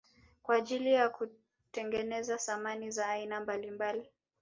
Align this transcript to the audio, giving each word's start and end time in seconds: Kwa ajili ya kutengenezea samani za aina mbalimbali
Kwa 0.43 0.55
ajili 0.55 0.93
ya 0.93 1.09
kutengenezea 1.09 2.39
samani 2.39 2.91
za 2.91 3.07
aina 3.07 3.39
mbalimbali 3.41 4.09